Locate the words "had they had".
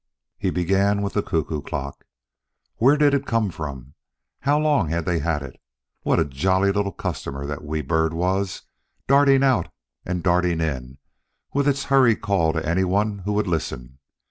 4.89-5.43